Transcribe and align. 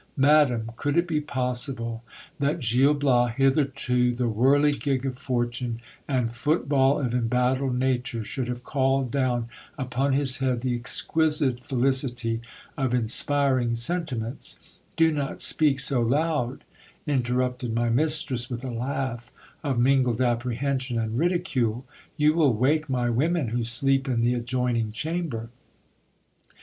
Madam, 0.17 0.71
could 0.77 0.97
it 0.97 1.07
be 1.07 1.21
possible 1.21 2.03
that 2.39 2.59
Gil 2.59 2.95
Bias, 2.95 3.35
hitherto 3.37 4.15
the 4.15 4.27
whirligig 4.27 5.05
of 5.05 5.19
fortune 5.19 5.79
and 6.07 6.35
football 6.35 6.99
of 6.99 7.13
embattled 7.13 7.75
nature, 7.77 8.23
should 8.23 8.47
have 8.47 8.63
called 8.63 9.11
down 9.11 9.47
upon 9.77 10.13
his 10.13 10.37
head 10.37 10.61
the 10.61 10.73
exquisite 10.73 11.63
felicity 11.63 12.41
of 12.75 12.95
inspiring 12.95 13.75
sentiments 13.75 14.57
Do 14.95 15.11
not 15.11 15.39
speak 15.39 15.79
so 15.79 16.01
loud, 16.01 16.63
interruptedly 17.05 17.91
mistress 17.91 18.49
with 18.49 18.63
a 18.63 18.71
laugh 18.71 19.31
of 19.63 19.77
mingled 19.77 20.19
apprehension 20.19 20.97
and 20.97 21.15
ridicule, 21.15 21.85
you 22.17 22.33
will 22.33 22.55
wake 22.55 22.89
my 22.89 23.11
women 23.11 23.49
who 23.49 23.63
sleep 23.63 24.07
in 24.07 24.21
the 24.21 24.33
adjoining 24.33 24.91
chamber. 24.93 25.51